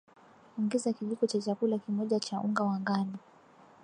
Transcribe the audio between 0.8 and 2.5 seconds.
kijiko cha chakula kimoja cha